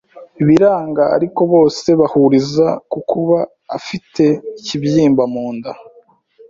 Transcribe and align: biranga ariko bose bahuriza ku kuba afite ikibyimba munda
biranga 0.47 1.03
ariko 1.15 1.41
bose 1.53 1.87
bahuriza 1.99 2.67
ku 2.91 2.99
kuba 3.09 3.39
afite 3.77 4.23
ikibyimba 4.59 5.23
munda 5.33 5.71